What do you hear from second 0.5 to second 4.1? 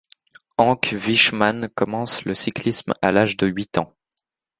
Anke Wichmann commence le cyclisme à l'âge de huit ans.